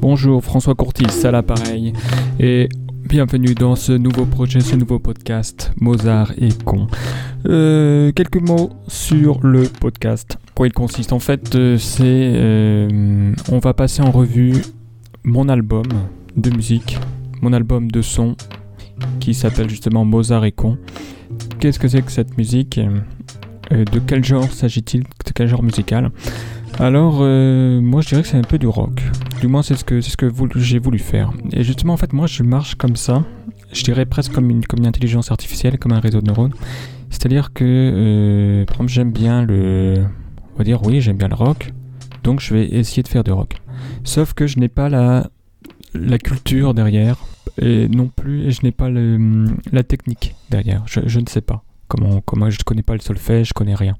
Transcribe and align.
Bonjour, 0.00 0.42
François 0.42 0.74
Courtis 0.74 1.24
à 1.24 1.30
l'appareil 1.30 1.92
et 2.40 2.68
bienvenue 3.08 3.54
dans 3.54 3.76
ce 3.76 3.92
nouveau 3.92 4.24
projet, 4.24 4.60
ce 4.60 4.74
nouveau 4.74 4.98
podcast 4.98 5.72
Mozart 5.80 6.32
et 6.38 6.48
con. 6.64 6.88
Euh, 7.46 8.10
quelques 8.12 8.40
mots 8.40 8.70
sur 8.88 9.38
le 9.46 9.62
podcast. 9.68 10.38
Quoi 10.54 10.66
il 10.66 10.72
consiste 10.72 11.12
En 11.12 11.18
fait, 11.18 11.54
euh, 11.54 11.78
c'est 11.78 12.02
euh, 12.04 13.34
on 13.50 13.58
va 13.58 13.74
passer 13.74 14.02
en 14.02 14.10
revue 14.10 14.54
mon 15.24 15.48
album 15.48 15.86
de 16.36 16.50
musique, 16.50 16.98
mon 17.40 17.52
album 17.52 17.90
de 17.90 18.02
son 18.02 18.36
qui 19.20 19.34
s'appelle 19.34 19.68
justement 19.68 20.04
Mozart 20.04 20.44
et 20.44 20.52
con. 20.52 20.78
Qu'est-ce 21.58 21.78
que 21.78 21.88
c'est 21.88 22.02
que 22.02 22.12
cette 22.12 22.36
musique 22.36 22.78
De 23.70 23.98
quel 24.06 24.24
genre 24.24 24.50
s'agit-il 24.50 25.02
De 25.02 25.32
quel 25.34 25.48
genre 25.48 25.62
musical? 25.62 26.10
Alors, 26.78 27.20
moi 27.20 28.00
je 28.02 28.08
dirais 28.08 28.22
que 28.22 28.28
c'est 28.28 28.36
un 28.36 28.42
peu 28.42 28.58
du 28.58 28.66
rock. 28.66 29.00
Du 29.42 29.48
moins, 29.48 29.62
c'est 29.62 29.74
ce 29.74 29.82
que, 29.82 30.00
ce 30.00 30.16
que 30.16 30.30
j'ai 30.54 30.78
voulu 30.78 31.00
faire. 31.00 31.32
Et 31.52 31.64
justement, 31.64 31.94
en 31.94 31.96
fait, 31.96 32.12
moi, 32.12 32.28
je 32.28 32.44
marche 32.44 32.76
comme 32.76 32.94
ça. 32.94 33.24
Je 33.72 33.82
dirais 33.82 34.06
presque 34.06 34.32
comme 34.32 34.48
une, 34.50 34.64
comme 34.64 34.78
une 34.78 34.86
intelligence 34.86 35.32
artificielle, 35.32 35.80
comme 35.80 35.90
un 35.90 35.98
réseau 35.98 36.20
de 36.20 36.26
neurones. 36.28 36.52
C'est-à-dire 37.10 37.52
que, 37.52 37.64
euh, 37.64 38.86
j'aime 38.86 39.10
bien 39.10 39.42
le. 39.42 40.04
On 40.54 40.58
va 40.58 40.64
dire, 40.64 40.84
oui, 40.84 41.00
j'aime 41.00 41.16
bien 41.16 41.28
le 41.28 41.34
rock. 41.34 41.72
Donc, 42.22 42.40
je 42.40 42.54
vais 42.54 42.66
essayer 42.66 43.02
de 43.02 43.08
faire 43.08 43.24
du 43.24 43.32
rock. 43.32 43.56
Sauf 44.04 44.34
que 44.34 44.46
je 44.46 44.58
n'ai 44.58 44.68
pas 44.68 44.88
la, 44.88 45.28
culture 46.18 46.74
derrière. 46.74 47.16
Et 47.60 47.88
non 47.88 48.08
plus, 48.08 48.46
et 48.46 48.50
je 48.50 48.62
n'ai 48.62 48.72
pas 48.72 48.88
la 48.90 49.82
technique 49.82 50.34
derrière. 50.50 50.84
Je, 50.86 51.20
ne 51.20 51.26
sais 51.26 51.40
pas 51.40 51.62
comment, 51.88 52.20
comment. 52.20 52.48
Je 52.50 52.58
ne 52.58 52.64
connais 52.64 52.82
pas 52.82 52.94
le 52.94 53.00
solfège, 53.00 53.48
je 53.48 53.52
connais 53.52 53.74
rien. 53.74 53.96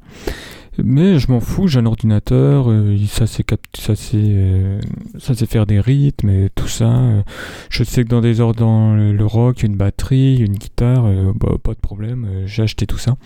Mais 0.79 1.19
je 1.19 1.31
m'en 1.31 1.41
fous, 1.41 1.69
j'ai 1.69 1.81
un 1.81 1.87
ordinateur, 1.87 2.71
euh, 2.71 2.97
ça 3.07 3.27
c'est 3.27 3.45
ça 3.77 3.95
c'est 3.95 4.17
euh, 4.17 4.81
ça 5.19 5.35
c'est 5.35 5.45
faire 5.45 5.67
des 5.67 5.79
rythmes 5.81 6.31
et 6.31 6.49
tout 6.55 6.69
ça. 6.69 6.91
Euh. 6.91 7.23
je 7.69 7.85
sais 7.85 8.05
que 8.05 8.09
dans 8.09 8.23
des 8.23 8.41
ordres 8.41 8.59
dans 8.59 8.95
le, 8.95 9.27
rock, 9.27 9.63
une 9.63 9.77
batterie, 9.77 10.39
une 10.39 10.55
guitare, 10.55 11.11
bah, 11.35 11.57
pas 11.63 11.75
de 11.75 11.79
problème, 11.79 12.27
j'ai 12.47 12.63
acheté 12.63 12.87
tout 12.87 12.97
ça. 12.97 13.17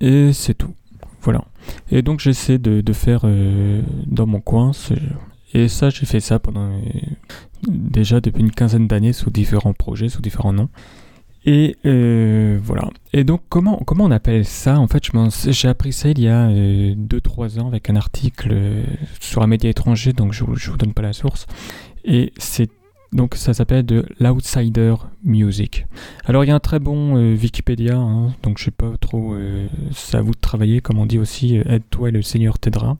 Et 0.00 0.32
c'est 0.32 0.54
tout. 0.54 0.74
Voilà. 1.24 1.44
Et 1.90 2.02
donc 2.02 2.20
j'essaie 2.20 2.58
de, 2.58 2.92
faire 2.92 3.26
dans 4.06 4.26
mon 4.26 4.40
coin. 4.40 4.70
Et 5.52 5.68
ça, 5.68 5.90
j'ai 5.90 6.06
fait 6.06 6.20
ça 6.20 6.38
pendant 6.38 6.70
déjà 7.68 8.20
depuis 8.20 8.40
une 8.40 8.50
quinzaine 8.50 8.86
d'années 8.86 9.12
sous 9.12 9.30
différents 9.30 9.72
projets, 9.72 10.08
sous 10.08 10.22
différents 10.22 10.52
noms. 10.52 10.68
Et 11.46 11.76
euh, 11.84 12.58
voilà. 12.62 12.88
Et 13.12 13.24
donc, 13.24 13.42
comment, 13.48 13.76
comment 13.84 14.04
on 14.04 14.10
appelle 14.10 14.44
ça? 14.46 14.78
En 14.78 14.86
fait, 14.86 15.02
j'ai 15.48 15.68
appris 15.68 15.92
ça 15.92 16.08
il 16.08 16.20
y 16.20 16.28
a 16.28 16.48
2-3 16.48 17.58
euh, 17.58 17.60
ans 17.60 17.68
avec 17.68 17.90
un 17.90 17.96
article 17.96 18.48
euh, 18.52 18.82
sur 19.20 19.42
un 19.42 19.46
média 19.46 19.68
étranger, 19.68 20.12
donc 20.14 20.32
je 20.32 20.44
ne 20.44 20.70
vous 20.70 20.76
donne 20.78 20.94
pas 20.94 21.02
la 21.02 21.12
source. 21.12 21.46
Et 22.04 22.32
c'est 22.38 22.70
donc 23.14 23.36
ça 23.36 23.54
s'appelle 23.54 23.86
de 23.86 24.04
l'outsider 24.20 24.94
music. 25.22 25.86
Alors 26.26 26.44
il 26.44 26.48
y 26.48 26.50
a 26.50 26.54
un 26.54 26.60
très 26.60 26.80
bon 26.80 27.14
Wikipédia, 27.34 27.96
hein, 27.96 28.34
donc 28.42 28.58
je 28.58 28.64
sais 28.64 28.70
pas 28.70 28.92
trop, 29.00 29.34
c'est 29.92 30.18
à 30.18 30.20
vous 30.20 30.32
de 30.32 30.40
travailler, 30.40 30.80
comme 30.80 30.98
on 30.98 31.06
dit 31.06 31.18
aussi, 31.18 31.56
aide-toi 31.56 32.10
et 32.10 32.12
le 32.12 32.20
Seigneur 32.20 32.58
t'aidera. 32.58 32.98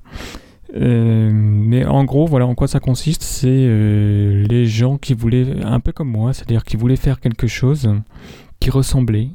Euh, 0.77 1.31
mais 1.33 1.85
en 1.85 2.05
gros, 2.05 2.27
voilà 2.27 2.47
en 2.47 2.55
quoi 2.55 2.69
ça 2.69 2.81
consiste. 2.81 3.23
C'est 3.23 3.49
euh, 3.49 4.45
les 4.49 4.67
gens 4.67 4.99
qui 4.99 5.15
voulaient, 5.15 5.63
un 5.63 5.81
peu 5.81 5.93
comme 5.93 6.11
moi, 6.11 6.33
c'est-à-dire 6.33 6.65
qui 6.65 6.77
voulaient 6.77 6.97
faire 6.97 7.21
quelque 7.21 7.47
chose 7.47 7.95
qui 8.61 8.71
ressemblait 8.71 9.31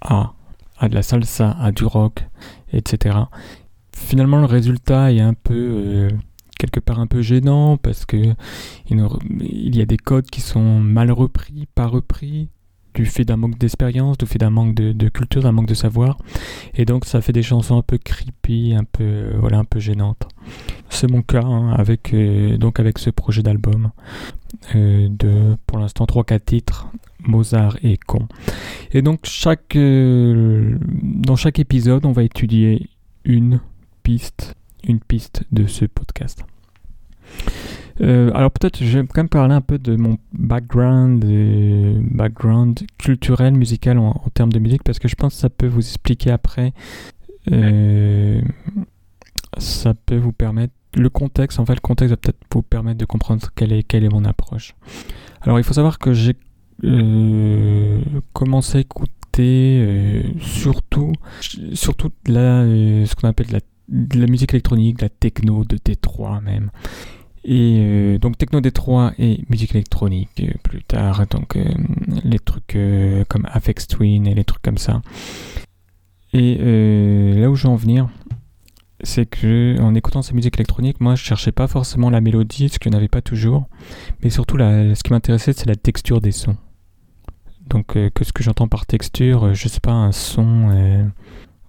à, 0.00 0.32
à 0.78 0.88
de 0.88 0.94
la 0.94 1.02
salsa, 1.02 1.56
à 1.60 1.72
du 1.72 1.84
rock, 1.84 2.26
etc. 2.72 3.18
Finalement, 3.94 4.38
le 4.38 4.46
résultat 4.46 5.12
est 5.12 5.20
un 5.20 5.34
peu, 5.34 5.54
euh, 5.54 6.10
quelque 6.62 6.80
part 6.80 7.00
un 7.00 7.08
peu 7.08 7.22
gênant 7.22 7.76
parce 7.76 8.06
que 8.06 8.34
il 8.88 9.76
y 9.76 9.82
a 9.82 9.84
des 9.84 9.96
codes 9.96 10.30
qui 10.30 10.40
sont 10.40 10.78
mal 10.78 11.10
repris, 11.10 11.66
pas 11.74 11.86
repris, 11.86 12.48
du 12.94 13.06
fait 13.06 13.24
d'un 13.24 13.36
manque 13.36 13.58
d'expérience, 13.58 14.16
du 14.18 14.26
fait 14.26 14.38
d'un 14.38 14.50
manque 14.50 14.74
de, 14.74 15.08
culture, 15.08 15.42
d'un 15.42 15.52
manque 15.52 15.66
de 15.66 15.74
savoir. 15.74 16.18
Et 16.74 16.84
donc 16.84 17.04
ça 17.04 17.20
fait 17.20 17.32
des 17.32 17.42
chansons 17.42 17.78
un 17.78 17.82
peu 17.82 17.98
creepy, 17.98 18.74
un 18.76 18.84
peu, 18.84 19.02
euh, 19.02 19.36
voilà, 19.40 19.58
un 19.58 19.64
peu 19.64 19.80
gênantes. 19.80 20.28
C'est 20.88 21.10
mon 21.10 21.22
cas 21.22 21.42
hein, 21.42 21.72
avec, 21.72 22.14
euh, 22.14 22.56
donc 22.58 22.78
avec 22.78 22.98
ce 22.98 23.10
projet 23.10 23.42
d'album 23.42 23.90
euh, 24.74 25.08
de 25.10 25.56
pour 25.66 25.78
l'instant 25.78 26.04
3-4 26.04 26.40
titres, 26.44 26.88
Mozart 27.20 27.76
et 27.82 27.96
Con. 27.96 28.28
Et 28.92 29.02
donc 29.02 29.20
chaque, 29.24 29.76
dans 29.76 31.36
chaque 31.36 31.58
épisode, 31.58 32.04
on 32.04 32.12
va 32.12 32.22
étudier 32.22 32.88
une 33.24 33.60
piste, 34.02 34.54
une 34.84 35.00
piste 35.00 35.44
de 35.50 35.66
ce 35.66 35.86
podcast. 35.86 36.44
Euh, 38.00 38.30
alors 38.34 38.50
peut-être 38.50 38.82
vais 38.82 39.06
quand 39.06 39.18
même 39.18 39.28
parler 39.28 39.54
un 39.54 39.60
peu 39.60 39.78
de 39.78 39.96
mon 39.96 40.18
background, 40.32 41.24
background 42.10 42.80
culturel, 42.98 43.54
musical 43.54 43.98
en, 43.98 44.14
termes 44.34 44.52
de 44.52 44.58
musique, 44.58 44.82
parce 44.82 44.98
que 44.98 45.08
je 45.08 45.14
pense 45.14 45.34
que 45.34 45.40
ça 45.40 45.50
peut 45.50 45.66
vous 45.66 45.80
expliquer 45.80 46.30
après, 46.30 46.72
euh, 47.50 48.40
ça 49.58 49.94
peut 49.94 50.16
vous 50.16 50.32
permettre, 50.32 50.72
le 50.94 51.08
contexte, 51.08 51.58
en 51.58 51.66
fait 51.66 51.74
le 51.74 51.80
contexte 51.80 52.10
va 52.10 52.16
peut-être 52.16 52.40
vous 52.52 52.62
permettre 52.62 52.98
de 52.98 53.04
comprendre 53.04 53.46
quelle 53.54 53.72
est, 53.72 54.08
mon 54.10 54.24
approche. 54.24 54.74
Alors 55.42 55.58
il 55.58 55.64
faut 55.64 55.74
savoir 55.74 55.98
que 55.98 56.12
j'ai 56.12 56.36
euh, 56.84 58.00
commencé 58.32 58.78
à 58.78 58.80
écouter 58.80 60.34
surtout, 60.40 61.12
surtout 61.72 62.10
ce 62.26 63.14
qu'on 63.14 63.28
appelle 63.28 63.46
la, 63.50 63.60
de 63.88 64.20
la 64.20 64.26
musique 64.26 64.52
électronique, 64.52 65.00
la 65.00 65.08
techno 65.08 65.64
de 65.64 65.78
Détroit 65.82 66.40
même. 66.42 66.70
Et 67.44 67.78
euh, 67.80 68.18
donc 68.18 68.38
Techno 68.38 68.60
Détroit 68.60 69.12
et 69.18 69.44
musique 69.48 69.74
électronique 69.74 70.40
euh, 70.40 70.52
plus 70.62 70.84
tard, 70.84 71.26
donc 71.26 71.56
euh, 71.56 71.64
les 72.22 72.38
trucs 72.38 72.78
comme 73.28 73.46
Afex 73.50 73.88
Twin 73.88 74.26
et 74.26 74.34
les 74.34 74.44
trucs 74.44 74.62
comme 74.62 74.78
ça. 74.78 75.02
Et 76.32 76.54
là 76.56 77.50
où 77.50 77.56
je 77.56 77.64
veux 77.64 77.72
en 77.72 77.76
venir, 77.76 78.08
c'est 79.02 79.26
que 79.26 79.78
en 79.80 79.94
écoutant 79.94 80.22
ces 80.22 80.32
musiques 80.32 80.56
électroniques, 80.56 80.98
moi 81.00 81.14
je 81.14 81.22
cherchais 81.22 81.52
pas 81.52 81.66
forcément 81.66 82.08
la 82.08 82.22
mélodie, 82.22 82.70
ce 82.70 82.78
qu'il 82.78 82.90
n'y 82.90 82.96
avait 82.96 83.08
pas 83.08 83.20
toujours, 83.20 83.68
mais 84.22 84.30
surtout 84.30 84.56
ce 84.56 85.02
qui 85.02 85.12
m'intéressait 85.12 85.52
c'est 85.52 85.66
la 85.66 85.74
texture 85.74 86.22
des 86.22 86.32
sons. 86.32 86.56
Donc 87.66 87.88
que 87.88 88.24
ce 88.24 88.32
que 88.32 88.42
j'entends 88.42 88.68
par 88.68 88.86
texture, 88.86 89.52
je 89.52 89.68
sais 89.68 89.80
pas, 89.80 89.92
un 89.92 90.12
son, 90.12 91.10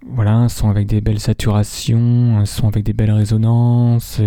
voilà, 0.07 0.35
un 0.35 0.47
son 0.47 0.69
avec 0.69 0.88
des 0.88 1.01
belles 1.01 1.19
saturations, 1.19 2.38
un 2.38 2.45
son 2.45 2.69
avec 2.69 2.85
des 2.85 2.94
belles 2.94 3.11
résonances 3.11 4.22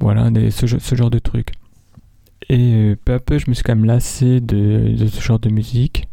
voilà, 0.00 0.30
ce, 0.50 0.94
genre 0.96 1.10
de 1.10 1.18
trucs. 1.18 1.52
Et 2.48 2.74
euh, 2.74 2.96
peu 3.04 3.12
à 3.12 3.20
peu, 3.20 3.38
je 3.38 3.48
me 3.48 3.54
suis 3.54 3.62
quand 3.62 3.76
même 3.76 3.84
lassé 3.84 4.40
de, 4.40 4.96
ce 5.06 5.20
genre 5.20 5.38
de 5.38 5.50
musique. 5.50 6.08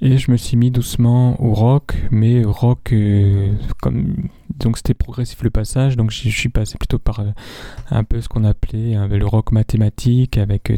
Et 0.00 0.18
je 0.18 0.30
me 0.30 0.36
suis 0.36 0.56
mis 0.56 0.70
doucement 0.70 1.40
au 1.42 1.54
rock, 1.54 1.96
mais 2.10 2.44
rock 2.44 2.92
euh, 2.92 3.52
comme 3.80 4.28
donc 4.58 4.76
c'était 4.76 4.92
progressif 4.92 5.42
le 5.42 5.50
passage, 5.50 5.96
donc 5.96 6.10
je 6.10 6.28
suis 6.28 6.48
passé 6.50 6.76
plutôt 6.78 6.98
par 6.98 7.20
euh, 7.20 7.30
un 7.90 8.04
peu 8.04 8.20
ce 8.20 8.28
qu'on 8.28 8.44
appelait 8.44 8.96
le 9.08 9.26
rock 9.26 9.50
mathématique 9.50 10.36
avec 10.36 10.70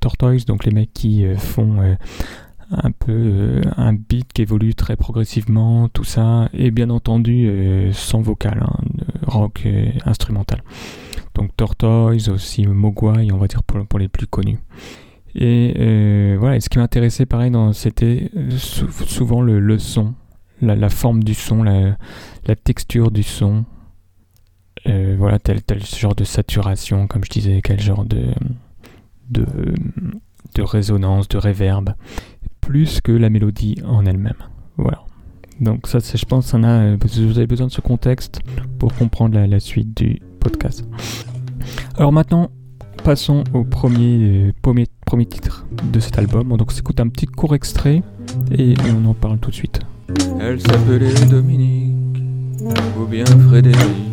Tortoise, 0.00 0.44
donc 0.44 0.64
les 0.64 0.72
mecs 0.72 0.92
qui 0.92 1.24
font 1.36 1.96
un 2.70 2.90
peu 2.90 3.60
un 3.76 3.92
beat 3.92 4.32
qui 4.32 4.42
évolue 4.42 4.74
très 4.74 4.96
progressivement, 4.96 5.88
tout 5.88 6.04
ça, 6.04 6.48
et 6.52 6.70
bien 6.70 6.90
entendu 6.90 7.90
sans 7.92 8.22
vocal, 8.22 8.60
hein, 8.66 8.78
rock 9.26 9.68
instrumental. 10.04 10.62
Donc 11.34 11.56
Tortoise, 11.56 12.28
aussi 12.28 12.66
Mogwai, 12.66 13.32
on 13.32 13.38
va 13.38 13.46
dire 13.46 13.62
pour, 13.62 13.98
les 13.98 14.08
plus 14.08 14.26
connus. 14.26 14.58
Et 15.34 15.74
euh, 15.78 16.36
voilà, 16.38 16.60
ce 16.60 16.68
qui 16.68 16.78
m'intéressait 16.78 17.26
pareil, 17.26 17.52
c'était 17.72 18.30
euh, 18.36 18.50
souvent 18.56 19.42
le, 19.42 19.78
son, 19.78 20.14
la, 20.62 20.88
forme 20.88 21.24
du 21.24 21.34
son, 21.34 21.64
la, 21.64 21.96
texture 22.62 23.10
du 23.10 23.24
son. 23.24 23.64
Euh, 24.86 25.16
voilà, 25.18 25.38
tel, 25.38 25.60
genre 25.82 26.14
de 26.14 26.24
saturation, 26.24 27.06
comme 27.06 27.24
je 27.24 27.30
disais, 27.30 27.60
quel 27.64 27.80
genre 27.80 28.04
de, 28.04 28.26
de, 29.30 29.46
de 30.54 30.62
résonance, 30.62 31.26
de 31.26 31.38
réverb, 31.38 31.94
plus 32.60 33.00
que 33.00 33.12
la 33.12 33.30
mélodie 33.30 33.76
en 33.84 34.06
elle-même. 34.06 34.34
Voilà. 34.76 35.02
Donc 35.60 35.86
ça, 35.86 35.98
je 36.00 36.24
pense, 36.24 36.46
ça 36.46 36.58
a, 36.58 36.96
vous 36.96 37.38
avez 37.38 37.46
besoin 37.46 37.68
de 37.68 37.72
ce 37.72 37.80
contexte 37.80 38.40
pour 38.78 38.94
comprendre 38.94 39.38
la 39.38 39.60
suite 39.60 39.96
du 39.96 40.20
podcast. 40.44 40.84
Alors 41.96 42.12
maintenant, 42.12 42.50
passons 43.02 43.42
au 43.52 43.64
premier, 43.64 44.52
premier, 44.62 44.86
premier 45.04 45.26
titre 45.26 45.66
de 45.92 45.98
cet 45.98 46.18
album. 46.18 46.56
Donc 46.56 46.70
on 46.70 46.74
s'écoute 46.74 47.00
un 47.00 47.08
petit 47.08 47.26
court 47.26 47.54
extrait 47.54 48.02
et 48.52 48.74
on 48.94 49.08
en 49.08 49.14
parle 49.14 49.38
tout 49.38 49.50
de 49.50 49.54
suite. 49.54 49.80
Elle 50.40 50.60
s'appelait 50.60 51.14
Dominique 51.26 51.92
ou 53.00 53.06
bien 53.06 53.24
Frédéric, 53.24 54.04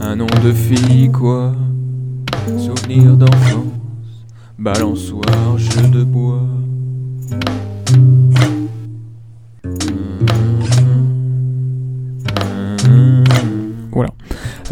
un 0.00 0.16
nom 0.16 0.26
de 0.44 0.52
fille 0.52 1.10
quoi, 1.10 1.52
Souvenirs 2.56 3.16
d'enfance, 3.16 3.66
balançoire, 4.58 5.58
jeu 5.58 5.88
de 5.88 6.04
bois. 6.04 6.46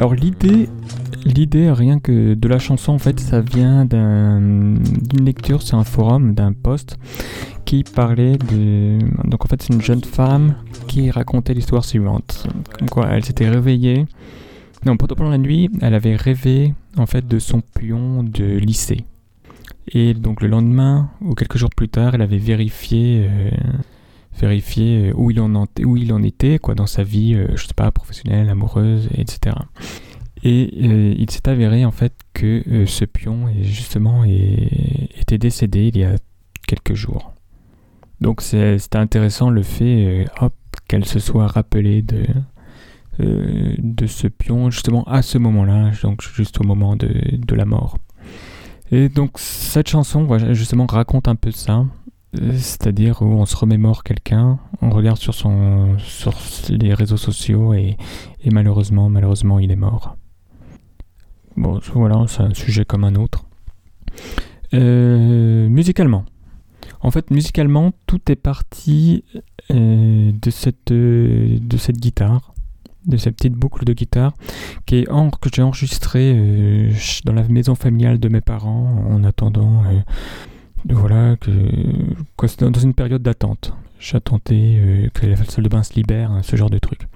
Alors 0.07 0.15
l'idée, 0.15 0.69
l'idée 1.25 1.69
rien 1.73 1.99
que 1.99 2.35
de 2.35 2.47
la 2.49 2.61
chanson, 2.61 2.93
en 2.93 2.99
fait, 3.01 3.19
ça 3.19 3.41
vient 3.41 3.85
d'un- 3.85 4.39
d'une 4.41 5.25
lecture 5.25 5.63
sur 5.63 5.79
un 5.79 5.83
forum, 5.83 6.33
d'un 6.33 6.53
post 6.53 6.97
qui 7.65 7.83
parlait 7.83 8.39
de... 8.39 9.01
Donc 9.29 9.45
en 9.45 9.49
fait, 9.49 9.61
c'est 9.61 9.73
une 9.73 9.83
jeune 9.83 10.05
femme 10.05 10.55
qui 10.87 11.11
racontait 11.11 11.55
l'histoire 11.55 11.85
suivante. 11.85 12.47
Comme 12.79 12.89
quoi, 12.89 13.09
elle 13.11 13.25
s'était 13.25 13.49
réveillée. 13.49 14.07
Non, 14.85 14.97
pendant 14.97 15.29
la 15.29 15.39
nuit, 15.39 15.71
elle 15.83 15.95
avait 15.95 16.15
rêvé 16.15 16.73
en 16.97 17.07
fait 17.07 17.27
de 17.27 17.41
son 17.41 17.61
pion 17.61 18.23
de 18.23 18.45
lycée. 18.45 19.05
Et 19.89 20.15
donc 20.15 20.41
le 20.41 20.47
lendemain, 20.47 21.11
ou 21.21 21.35
quelques 21.35 21.57
jours 21.59 21.71
plus 21.77 21.89
tard, 21.89 22.15
elle 22.15 22.23
avait 22.23 22.39
vérifié, 22.39 23.27
euh, 23.29 23.51
vérifié 24.39 25.09
euh, 25.11 25.13
où, 25.17 25.31
il 25.31 25.41
en 25.41 25.55
où 25.85 25.97
il 25.97 26.13
en 26.13 26.23
était 26.23 26.59
quoi, 26.59 26.75
dans 26.75 26.87
sa 26.87 27.03
vie, 27.03 27.35
euh, 27.35 27.47
je 27.57 27.67
sais 27.67 27.75
pas, 27.75 27.91
professionnelle, 27.91 28.49
amoureuse, 28.49 29.09
etc. 29.17 29.57
Et 30.43 30.71
euh, 30.83 31.15
il 31.19 31.31
s'est 31.31 31.49
avéré 31.49 31.85
en 31.85 31.91
fait 31.91 32.13
que 32.35 32.85
ce 32.87 33.05
pion 33.05 33.47
justement 33.63 34.23
était 34.25 35.39
décédé 35.39 35.91
il 35.93 35.99
y 35.99 36.05
a 36.05 36.15
quelques 36.69 36.95
jours. 36.95 37.33
Donc 38.21 38.43
c'est- 38.43 38.79
c'était 38.79 38.99
intéressant 38.99 39.51
le 39.51 39.63
fait 39.63 40.27
qu'elle 40.89 41.05
se 41.05 41.19
soit 41.19 41.47
rappelée 41.47 42.03
de, 42.03 42.25
de 43.19 44.07
ce 44.07 44.29
pion 44.29 44.71
justement 44.71 45.05
à 45.05 45.23
ce 45.23 45.39
moment-là, 45.39 45.91
donc 46.03 46.23
juste 46.23 46.61
au 46.61 46.65
moment 46.65 46.97
de, 46.97 47.09
de 47.33 47.55
la 47.55 47.65
mort. 47.65 47.99
Et 48.93 49.09
donc 49.09 49.33
cette 49.37 49.89
chanson 49.89 50.29
justement 50.53 50.87
raconte 50.87 51.27
un 51.29 51.35
peu 51.35 51.51
ça, 51.51 51.85
c'est-à-dire 52.53 53.23
où 53.23 53.27
on 53.27 53.47
se 53.47 53.57
remémore 53.57 54.03
quelqu'un, 54.03 54.59
on 54.83 54.91
regarde 54.91 55.19
sur, 55.19 55.35
son, 55.35 55.97
les 56.69 56.95
réseaux 56.95 57.17
sociaux 57.17 57.75
et, 57.75 57.97
malheureusement, 58.51 59.09
malheureusement 59.09 59.59
il 59.59 59.71
est 59.71 59.77
mort. 59.77 60.17
Bon, 61.57 61.81
voilà, 61.95 62.25
c'est 62.29 62.43
un 62.43 62.55
sujet 62.55 62.85
comme 62.85 63.05
un 63.05 63.15
autre. 63.15 63.47
Euh, 64.75 65.69
musicalement. 65.69 66.25
En 67.01 67.11
fait, 67.11 67.31
musicalement, 67.31 67.93
tout 68.07 68.21
est 68.31 68.37
parti 68.37 69.25
euh, 69.71 70.33
de, 70.33 70.51
cette, 70.51 70.91
euh, 70.91 71.59
guitare, 71.91 72.55
de 73.07 73.17
cette 73.17 73.37
petite 73.37 73.55
boucle 73.55 73.85
de 73.85 73.93
guitare 73.93 74.33
que 74.87 75.05
j'ai 75.55 75.63
enregistrée 75.63 76.33
euh, 76.37 76.91
dans 77.25 77.33
la 77.33 77.43
maison 77.45 77.75
familiale 77.75 78.19
de 78.19 78.29
mes 78.29 78.41
parents 78.41 79.05
en 79.09 79.25
attendant. 79.25 79.85
Voilà, 80.95 81.37
que, 81.37 81.51
dans 82.65 82.81
une 82.81 82.95
période 82.95 83.23
d'attente. 83.23 83.75
J'attendais 83.99 84.79
euh, 84.79 85.09
que 85.15 85.27
la 85.27 85.37
salle 85.37 85.65
de 85.65 85.69
bain 85.69 85.83
se 85.83 85.95
libère, 85.95 86.31
hein, 86.31 86.43
ce 86.43 86.57
genre 86.57 86.71
de 86.71 86.79
truc. 86.79 87.09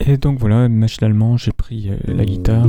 Et 0.00 0.16
donc 0.16 0.38
voilà, 0.38 0.68
machinalement, 0.68 1.36
j'ai 1.36 1.52
pris 1.52 1.90
euh, 1.90 1.96
la 2.06 2.24
guitare. 2.24 2.66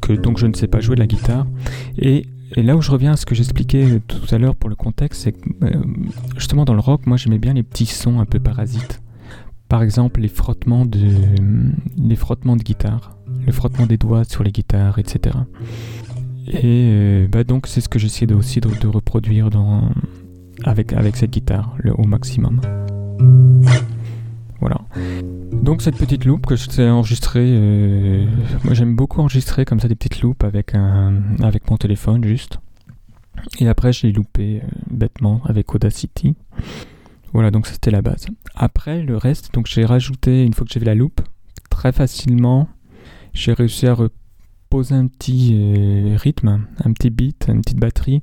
Que 0.00 0.12
donc 0.12 0.38
je 0.38 0.46
ne 0.46 0.54
sais 0.54 0.68
pas 0.68 0.80
jouer 0.80 0.94
de 0.94 1.00
la 1.00 1.06
guitare. 1.06 1.46
Et, 1.98 2.26
là 2.54 2.76
où 2.76 2.82
je 2.82 2.90
reviens 2.90 3.12
à 3.12 3.16
ce 3.16 3.26
que 3.26 3.34
j'expliquais 3.34 3.84
euh, 3.84 4.00
tout 4.06 4.34
à 4.34 4.38
l'heure 4.38 4.54
pour 4.54 4.70
le 4.70 4.76
contexte, 4.76 5.22
c'est 5.22 5.32
que 5.32 5.48
justement 6.36 6.64
dans 6.64 6.74
le 6.74 6.80
rock, 6.80 7.06
moi 7.06 7.16
j'aimais 7.16 7.38
bien 7.38 7.54
les 7.54 7.62
petits 7.62 7.86
sons 7.86 8.20
un 8.20 8.26
peu 8.26 8.38
parasites. 8.38 9.02
Par 9.68 9.82
exemple, 9.82 10.20
les 10.20 10.28
frottements 10.28 10.86
de, 10.86 11.00
les 11.98 12.16
frottements 12.16 12.56
de 12.56 12.62
guitare, 12.62 13.16
le 13.44 13.52
frottement 13.52 13.86
des 13.86 13.96
doigts 13.96 14.24
sur 14.24 14.44
les 14.44 14.52
guitares, 14.52 14.98
etc. 14.98 15.36
Et 16.48 16.60
euh, 16.64 17.26
bah 17.28 17.42
donc 17.42 17.66
c'est 17.66 17.80
ce 17.80 17.88
que 17.88 17.98
j'essaie 17.98 18.26
de, 18.26 18.34
aussi 18.34 18.60
de, 18.60 18.86
reproduire 18.86 19.50
dans, 19.50 19.90
avec, 20.62 20.92
avec 20.92 21.16
cette 21.16 21.32
guitare, 21.32 21.74
le 21.78 21.92
au 21.92 22.04
maximum. 22.04 22.60
Voilà. 24.60 24.80
Donc 25.52 25.82
cette 25.82 25.96
petite 25.96 26.24
loupe 26.24 26.46
que 26.46 26.56
je 26.56 26.68
t'ai 26.68 26.88
enregistrée, 26.88 27.46
euh, 27.48 28.26
moi 28.64 28.74
j'aime 28.74 28.94
beaucoup 28.94 29.20
enregistrer 29.20 29.64
comme 29.64 29.80
ça 29.80 29.88
des 29.88 29.96
petites 29.96 30.20
loupes 30.20 30.44
avec, 30.44 30.74
avec 31.42 31.70
mon 31.70 31.76
téléphone 31.76 32.24
juste. 32.24 32.58
Et 33.58 33.68
après 33.68 33.92
je 33.92 34.06
l'ai 34.06 34.12
loupé 34.12 34.60
euh, 34.62 34.68
bêtement 34.90 35.40
avec 35.44 35.74
Audacity. 35.74 36.36
Voilà, 37.36 37.50
donc 37.50 37.66
c'était 37.66 37.90
la 37.90 38.00
base. 38.00 38.24
Après 38.54 39.02
le 39.02 39.18
reste, 39.18 39.52
donc 39.52 39.66
j'ai 39.66 39.84
rajouté, 39.84 40.42
une 40.42 40.54
fois 40.54 40.66
que 40.66 40.72
j'avais 40.72 40.86
la 40.86 40.94
loupe, 40.94 41.20
très 41.68 41.92
facilement, 41.92 42.66
j'ai 43.34 43.52
réussi 43.52 43.86
à 43.86 43.92
reposer 43.92 44.94
un 44.94 45.06
petit 45.06 45.52
euh, 45.54 46.16
rythme, 46.16 46.66
un 46.82 46.92
petit 46.94 47.10
beat, 47.10 47.44
une 47.48 47.60
petite 47.60 47.78
batterie. 47.78 48.22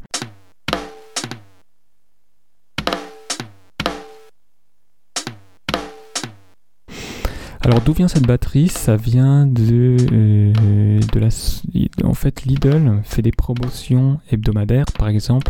Alors 7.66 7.80
d'où 7.80 7.94
vient 7.94 8.10
cette 8.10 8.28
batterie? 8.28 8.68
Ça 8.68 8.98
vient 8.98 9.48
de, 9.48 9.96
euh, 10.12 11.00
de 11.14 11.20
la... 11.20 11.30
En 12.04 12.14
fait, 12.14 12.44
Lidl 12.44 13.00
fait 13.04 13.22
des 13.22 13.32
promotions 13.32 14.20
hebdomadaires, 14.30 14.86
par 15.00 15.08
exemple, 15.08 15.50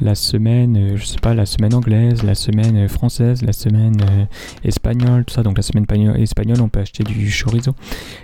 la 0.00 0.14
semaine, 0.14 0.76
euh, 0.76 0.96
je 0.96 1.04
sais 1.04 1.18
pas, 1.18 1.34
la 1.34 1.46
semaine 1.46 1.74
anglaise, 1.74 2.22
la 2.22 2.36
semaine 2.36 2.88
française, 2.88 3.42
la 3.42 3.52
semaine 3.52 3.96
euh, 4.08 4.24
espagnole, 4.62 5.24
tout 5.24 5.34
ça. 5.34 5.42
Donc 5.42 5.56
la 5.56 5.64
semaine 5.64 5.84
pagno- 5.84 6.14
espagnole, 6.14 6.60
on 6.60 6.68
peut 6.68 6.78
acheter 6.78 7.02
du 7.02 7.28
chorizo. 7.28 7.72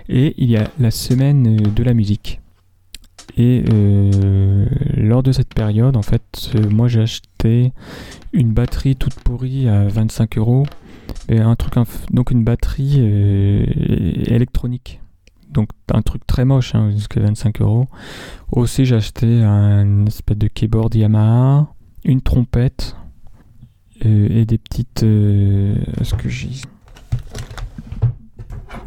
Et 0.07 0.33
il 0.37 0.49
y 0.49 0.55
a 0.55 0.69
la 0.79 0.91
semaine 0.91 1.57
de 1.57 1.83
la 1.83 1.93
musique. 1.93 2.39
Et 3.37 3.63
lors 4.95 5.23
de 5.23 5.31
cette 5.33 5.53
période, 5.53 5.97
en 5.97 6.03
fait, 6.03 6.51
moi 6.69 6.87
j'ai 6.87 7.01
acheté 7.01 7.27
une 8.33 8.51
batterie 8.51 8.95
toute 8.95 9.15
pourrie 9.15 9.67
à 9.67 9.87
25 9.87 10.37
euros. 10.37 10.65
Et 11.29 11.39
un 11.39 11.55
truc, 11.55 11.73
donc 12.11 12.31
une 12.31 12.43
batterie 12.43 12.95
euh, 12.97 13.65
électronique. 14.25 15.01
Donc 15.49 15.69
un 15.93 16.01
truc 16.01 16.25
très 16.27 16.45
moche, 16.45 16.75
hein, 16.75 16.91
jusqu'à 16.91 17.21
25 17.21 17.61
euros. 17.61 17.87
Aussi, 18.51 18.85
j'ai 18.85 18.95
acheté 18.95 19.43
un 19.43 20.05
espèce 20.05 20.37
de 20.37 20.47
keyboard 20.47 20.93
Yamaha, 20.95 21.67
une 22.03 22.21
trompette 22.21 22.95
euh, 24.05 24.27
et 24.29 24.45
des 24.45 24.57
petites. 24.57 25.03
euh, 25.03 25.75
Est-ce 26.01 26.13
que 26.15 26.27
j'ai. 26.29 26.49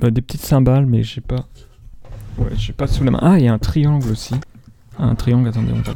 Bah, 0.00 0.10
des 0.10 0.20
petites 0.20 0.42
cymbales, 0.42 0.86
mais 0.86 1.02
j'ai 1.02 1.20
pas. 1.20 1.46
Ouais, 2.38 2.50
j'ai 2.56 2.72
pas 2.72 2.86
sous 2.86 3.02
la 3.04 3.10
main. 3.10 3.18
Ah, 3.22 3.38
il 3.38 3.44
y 3.44 3.48
a 3.48 3.52
un 3.52 3.58
triangle 3.58 4.10
aussi. 4.10 4.34
Un 4.98 5.14
triangle, 5.14 5.48
attendez, 5.48 5.72
on 5.72 5.80
va. 5.80 5.94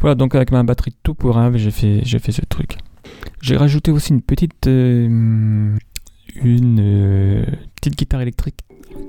Voilà, 0.00 0.14
donc 0.14 0.34
avec 0.34 0.52
ma 0.52 0.62
batterie 0.62 0.94
tout 1.02 1.14
pourrave, 1.14 1.56
j'ai 1.56 1.70
fait, 1.70 2.00
j'ai 2.04 2.18
fait 2.18 2.32
ce 2.32 2.42
truc. 2.42 2.76
J'ai 3.40 3.56
rajouté 3.56 3.90
aussi 3.90 4.12
une 4.12 4.22
petite, 4.22 4.66
euh, 4.66 5.76
une 6.42 6.80
euh, 6.80 7.44
petite 7.76 7.96
guitare 7.96 8.20
électrique 8.20 8.60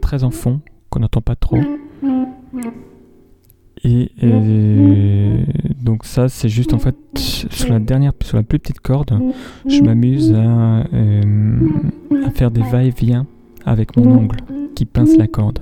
très 0.01 0.23
en 0.23 0.31
fond 0.31 0.61
qu'on 0.89 0.99
n'entend 0.99 1.21
pas 1.21 1.35
trop. 1.35 1.59
Et 3.83 4.11
euh, 4.23 5.43
donc 5.79 6.05
ça, 6.05 6.27
c'est 6.27 6.49
juste 6.49 6.73
en 6.73 6.79
fait 6.79 6.95
sur 7.15 7.69
la 7.69 7.79
dernière, 7.79 8.11
sur 8.23 8.37
la 8.37 8.43
plus 8.43 8.59
petite 8.59 8.79
corde, 8.79 9.19
je 9.67 9.81
m'amuse 9.81 10.33
à, 10.33 10.83
faire 12.33 12.51
des 12.51 12.61
va-et-vient 12.61 13.25
avec 13.65 13.95
mon 13.95 14.05
ongle 14.11 14.37
qui 14.75 14.85
pince 14.85 15.15
la 15.17 15.27
corde. 15.27 15.59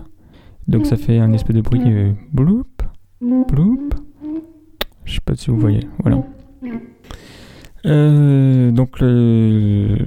Donc 0.67 0.85
ça 0.85 0.97
fait 0.97 1.19
un 1.19 1.31
espèce 1.33 1.55
de 1.55 1.61
bruit 1.61 1.81
bloup, 2.31 2.65
bloup. 3.21 3.89
Je 5.07 5.13
sais 5.13 5.21
pas 5.25 5.35
si 5.35 5.49
vous 5.49 5.57
voyez, 5.59 5.87
voilà. 6.03 6.21
Euh, 7.85 8.71
donc 8.71 8.99
le- 8.99 9.97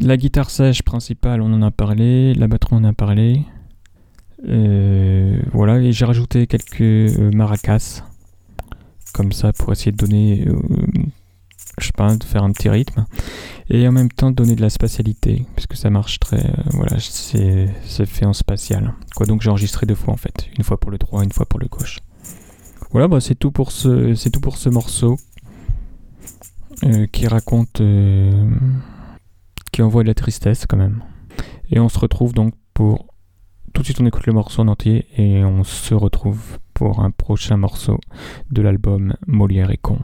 la 0.00 0.16
guitare 0.16 0.50
sèche 0.50 0.82
principale, 0.82 1.40
on 1.42 1.52
en 1.52 1.62
a 1.62 1.70
parlé, 1.70 2.32
la 2.34 2.46
batterie 2.46 2.74
on 2.74 2.78
en 2.78 2.84
a 2.84 2.92
parlé. 2.92 3.42
Euh, 4.48 5.40
voilà, 5.52 5.78
et 5.80 5.92
j'ai 5.92 6.04
rajouté 6.04 6.46
quelques 6.46 6.80
euh, 6.80 7.30
maracas, 7.32 8.02
comme 9.12 9.32
ça 9.32 9.52
pour 9.52 9.72
essayer 9.72 9.92
de 9.92 9.96
donner, 9.96 10.44
euh, 10.48 10.54
je 11.78 11.86
sais 11.86 11.92
pas, 11.96 12.14
de 12.16 12.22
faire 12.24 12.42
un 12.44 12.52
petit 12.52 12.68
rythme, 12.68 13.06
et 13.70 13.86
en 13.88 13.92
même 13.92 14.10
temps 14.10 14.30
donner 14.30 14.54
de 14.56 14.60
la 14.60 14.70
spatialité, 14.70 15.44
puisque 15.56 15.74
ça 15.76 15.90
marche 15.90 16.18
très, 16.20 16.52
voilà, 16.72 16.96
c'est 17.00 17.68
c'est 17.84 18.06
fait 18.06 18.24
en 18.26 18.32
spatial. 18.32 18.94
Quoi, 19.16 19.26
donc 19.26 19.42
j'ai 19.42 19.50
enregistré 19.50 19.86
deux 19.86 19.94
fois 19.96 20.12
en 20.14 20.16
fait, 20.18 20.48
une 20.58 20.64
fois 20.64 20.78
pour 20.78 20.90
le 20.92 20.98
droit, 20.98 21.22
une 21.24 21.32
fois 21.32 21.46
pour 21.46 21.58
le 21.60 21.66
gauche. 21.68 21.98
Voilà, 22.92 23.08
bah, 23.08 23.20
c'est 23.20 23.34
tout 23.34 23.50
pour 23.50 23.72
ce, 23.72 24.14
c'est 24.14 24.30
tout 24.30 24.40
pour 24.40 24.56
ce 24.56 24.68
morceau 24.68 25.16
euh, 26.84 27.06
qui 27.06 27.26
raconte, 27.26 27.80
euh, 27.80 28.50
qui 29.72 29.82
envoie 29.82 30.02
de 30.02 30.08
la 30.08 30.14
tristesse 30.14 30.66
quand 30.66 30.76
même. 30.76 31.02
Et 31.70 31.80
on 31.80 31.88
se 31.88 31.98
retrouve 31.98 32.34
donc 32.34 32.54
pour 32.74 33.06
tout 33.72 33.80
de 33.80 33.86
suite 33.86 34.00
on 34.00 34.06
écoute 34.06 34.26
le 34.26 34.34
morceau 34.34 34.60
en 34.60 34.68
entier 34.68 35.06
et 35.16 35.42
on 35.42 35.64
se 35.64 35.94
retrouve 35.94 36.58
pour 36.74 37.00
un 37.00 37.10
prochain 37.10 37.56
morceau 37.56 37.98
de 38.50 38.60
l'album 38.60 39.14
Molière 39.26 39.70
et 39.70 39.78
con. 39.78 39.98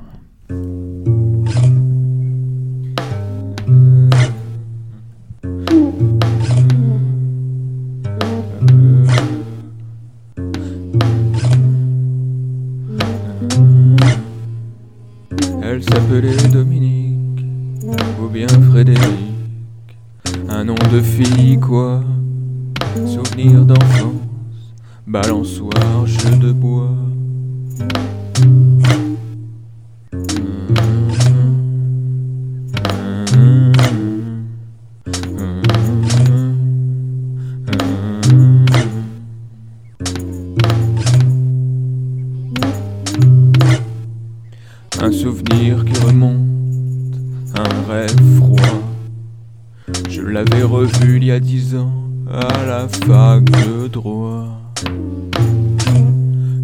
Revu 50.89 51.17
il 51.19 51.25
y 51.25 51.31
a 51.31 51.41
dix 51.41 51.75
ans 51.77 51.93
à 52.31 52.65
la 52.65 52.89
fac 52.89 53.45
de 53.45 53.89
droit. 53.89 54.47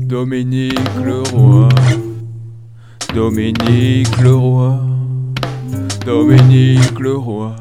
Dominique 0.07 0.79
Leroy, 1.05 1.69
Dominique 3.15 4.21
Leroy, 4.21 4.79
Dominique 6.05 7.01
Leroy. 7.01 7.57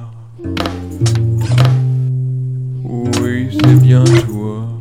Oui, 3.22 3.48
c'est 3.52 3.82
bien 3.82 4.04
toi. 4.04 4.73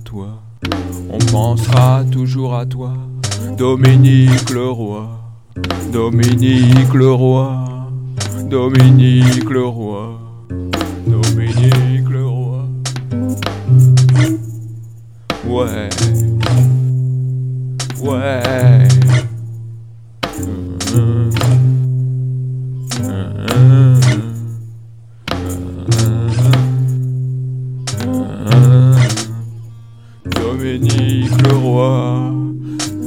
Toi. 0.00 0.42
On 1.10 1.18
pensera 1.18 2.04
toujours 2.10 2.54
à 2.54 2.66
toi. 2.66 2.92
Dominique 3.56 4.50
Leroy. 4.50 5.08
Dominique 5.92 6.94
Leroy. 6.94 7.48
Dominique 8.44 9.50
Leroy. 9.50 10.18
Dominique 11.06 12.08
Leroy. 12.08 12.66
Ouais 15.46 15.88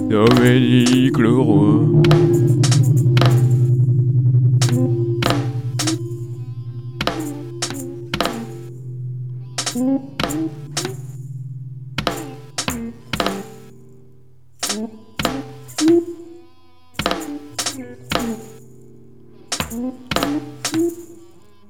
Dominique 0.09 1.17
Leroy. 1.17 2.44